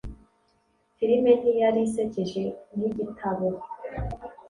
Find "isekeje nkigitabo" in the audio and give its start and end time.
1.87-3.47